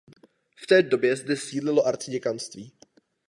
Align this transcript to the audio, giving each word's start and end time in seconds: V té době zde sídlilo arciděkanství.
V 0.55 0.67
té 0.67 0.83
době 0.83 1.15
zde 1.15 1.35
sídlilo 1.37 1.85
arciděkanství. 1.87 2.71